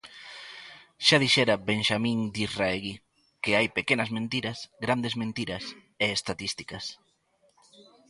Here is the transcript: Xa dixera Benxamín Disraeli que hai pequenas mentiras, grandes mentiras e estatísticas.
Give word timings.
Xa 1.07 1.17
dixera 1.23 1.61
Benxamín 1.69 2.19
Disraeli 2.37 2.93
que 3.43 3.51
hai 3.57 3.67
pequenas 3.77 4.09
mentiras, 4.17 4.57
grandes 4.85 5.13
mentiras 5.21 5.63
e 6.03 6.07
estatísticas. 6.17 6.85